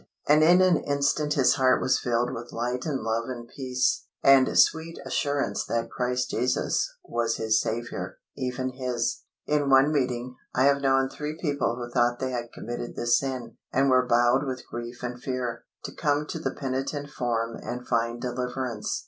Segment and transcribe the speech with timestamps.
[0.27, 4.57] And in an instant his heart was filled with light and love and peace, and
[4.57, 9.21] sweet assurance that Christ Jesus was his Saviour, even his.
[9.45, 13.57] In one meeting, I have known three people who thought they had committed this sin,
[13.71, 18.19] and were bowed with grief and fear, to come to the penitent form and find
[18.19, 18.99] deliverance.